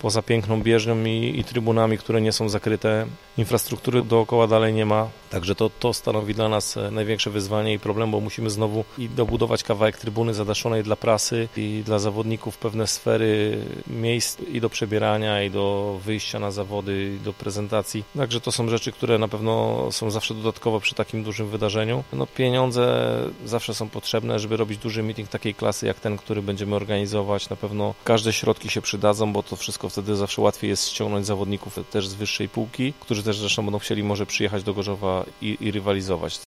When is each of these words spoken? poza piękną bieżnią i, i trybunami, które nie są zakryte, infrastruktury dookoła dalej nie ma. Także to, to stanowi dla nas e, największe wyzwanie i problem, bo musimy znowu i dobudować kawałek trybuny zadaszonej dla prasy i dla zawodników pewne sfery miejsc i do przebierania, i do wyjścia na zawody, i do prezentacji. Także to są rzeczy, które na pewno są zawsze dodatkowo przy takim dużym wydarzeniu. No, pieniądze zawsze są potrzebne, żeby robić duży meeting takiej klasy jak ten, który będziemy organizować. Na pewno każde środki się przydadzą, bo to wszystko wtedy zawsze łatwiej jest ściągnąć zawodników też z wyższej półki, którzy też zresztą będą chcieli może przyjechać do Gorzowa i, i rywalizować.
poza 0.00 0.22
piękną 0.22 0.62
bieżnią 0.62 1.04
i, 1.04 1.34
i 1.38 1.44
trybunami, 1.44 1.98
które 1.98 2.20
nie 2.20 2.32
są 2.32 2.48
zakryte, 2.48 3.06
infrastruktury 3.38 4.02
dookoła 4.02 4.46
dalej 4.46 4.74
nie 4.74 4.86
ma. 4.86 5.08
Także 5.30 5.54
to, 5.54 5.70
to 5.70 5.92
stanowi 5.94 6.34
dla 6.34 6.48
nas 6.48 6.76
e, 6.76 6.90
największe 6.90 7.30
wyzwanie 7.30 7.74
i 7.74 7.78
problem, 7.78 8.10
bo 8.10 8.20
musimy 8.20 8.50
znowu 8.50 8.84
i 8.98 9.08
dobudować 9.08 9.62
kawałek 9.62 9.96
trybuny 9.96 10.34
zadaszonej 10.34 10.82
dla 10.82 10.96
prasy 10.96 11.48
i 11.56 11.82
dla 11.86 11.98
zawodników 11.98 12.58
pewne 12.58 12.86
sfery 12.86 13.58
miejsc 13.86 14.40
i 14.40 14.60
do 14.60 14.70
przebierania, 14.70 15.42
i 15.42 15.50
do 15.50 15.98
wyjścia 16.04 16.38
na 16.38 16.50
zawody, 16.50 17.16
i 17.16 17.24
do 17.24 17.32
prezentacji. 17.32 18.04
Także 18.16 18.40
to 18.40 18.52
są 18.52 18.68
rzeczy, 18.68 18.92
które 18.92 19.18
na 19.18 19.28
pewno 19.28 19.86
są 19.92 20.10
zawsze 20.10 20.34
dodatkowo 20.34 20.80
przy 20.80 20.94
takim 20.94 21.24
dużym 21.24 21.48
wydarzeniu. 21.48 22.04
No, 22.12 22.26
pieniądze 22.26 23.10
zawsze 23.44 23.74
są 23.74 23.88
potrzebne, 23.88 24.38
żeby 24.38 24.56
robić 24.56 24.78
duży 24.78 25.02
meeting 25.02 25.28
takiej 25.28 25.54
klasy 25.54 25.86
jak 25.86 26.00
ten, 26.00 26.16
który 26.16 26.42
będziemy 26.42 26.76
organizować. 26.76 27.50
Na 27.50 27.56
pewno 27.56 27.94
każde 28.04 28.32
środki 28.32 28.68
się 28.68 28.82
przydadzą, 28.82 29.32
bo 29.32 29.42
to 29.42 29.56
wszystko 29.56 29.88
wtedy 29.88 30.16
zawsze 30.16 30.42
łatwiej 30.42 30.70
jest 30.70 30.88
ściągnąć 30.88 31.26
zawodników 31.26 31.78
też 31.90 32.08
z 32.08 32.14
wyższej 32.14 32.48
półki, 32.48 32.92
którzy 33.00 33.22
też 33.22 33.38
zresztą 33.38 33.62
będą 33.62 33.78
chcieli 33.78 34.02
może 34.02 34.26
przyjechać 34.26 34.62
do 34.62 34.74
Gorzowa 34.74 35.19
i, 35.42 35.56
i 35.60 35.70
rywalizować. 35.70 36.40